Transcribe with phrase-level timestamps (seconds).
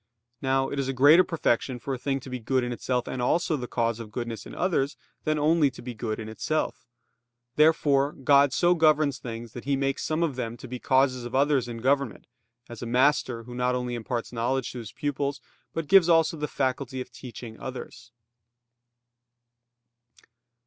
[0.41, 3.21] Now it is a greater perfection for a thing to be good in itself and
[3.21, 6.87] also the cause of goodness in others, than only to be good in itself.
[7.55, 11.35] Therefore God so governs things that He makes some of them to be causes of
[11.35, 12.25] others in government;
[12.67, 15.39] as a master, who not only imparts knowledge to his pupils,
[15.71, 18.11] but gives also the faculty of teaching others.